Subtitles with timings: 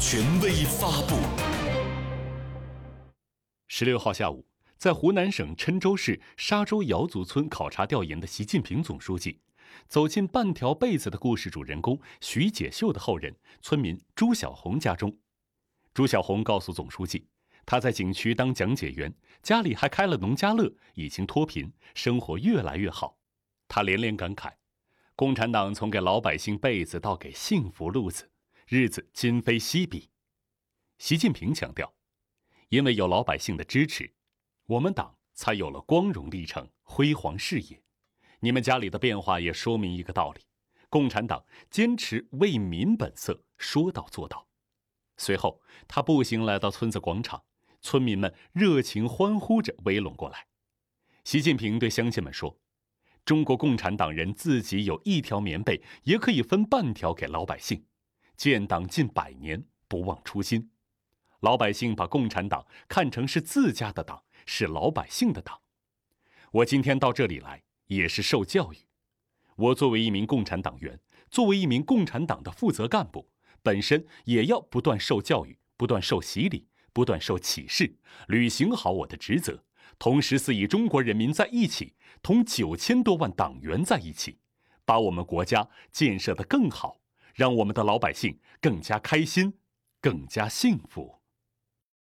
[0.00, 1.16] 权威发布。
[3.66, 9.40] 十六号下午，在湖南省郴州市沙洲瑶族村考察调研的习近平总书记，
[9.88, 15.18] 走进半条被子的故事主人公徐解秀的后人村民朱小红家中。
[15.92, 17.26] 朱小红告诉总书记，
[17.66, 19.12] 他在景区当讲解员，
[19.42, 23.18] 家里还开了农家乐，已经脱贫，生活越来越好。
[23.66, 24.52] 他连连感慨。
[25.16, 28.30] 共产党从给老百姓被子到给幸福路子，
[28.70, 30.10] 日子今非昔比。
[30.98, 31.94] 习近平强调，
[32.68, 34.12] 因为有老百姓的支持，
[34.66, 37.82] 我们党才有了光荣历程、辉煌事业。
[38.40, 40.42] 你们家里的变化也说明一个道理：
[40.90, 44.46] 共产党坚持为民本色，说到做到。
[45.16, 47.42] 随后，他步行来到村子广场，
[47.80, 50.46] 村民们热情欢呼着围拢过来。
[51.24, 52.60] 习近平对乡亲们说。
[53.24, 57.86] 中国共产党人自己有一条棉被，也可以分半条给老百姓。
[58.38, 60.70] 建党近百年，不忘初心。
[61.40, 65.60] 老百姓把共产党看成是自家的党，是老百姓的党。
[66.52, 68.76] 我今天到这里来，也是受教育。
[69.56, 73.28] 我作为一名共产党员，作为一名共产党的负责干部，
[73.60, 79.64] 本身也要不断受教育，不断受洗礼，不断受启示，履行好我的职责。
[79.98, 84.38] 同时，四亿中国人民在一起，同九千多万党员在一起，
[84.84, 87.00] 把我们国家建设得更好，
[87.38, 89.54] 让我们的老百姓更加开心，
[90.00, 91.17] 更加幸福。